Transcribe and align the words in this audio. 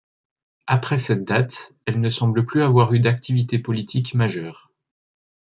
Après 0.65 0.97
cette 0.97 1.25
date, 1.25 1.73
elle 1.85 2.01
ne 2.01 2.09
semble 2.09 2.43
plus 2.43 2.63
avoir 2.63 2.91
eu 2.93 2.99
d'activité 2.99 3.59
politique 3.59 4.15
majeure. 4.15 4.71